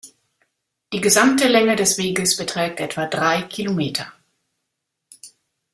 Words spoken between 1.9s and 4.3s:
Weges beträgt etwa drei Kilometer.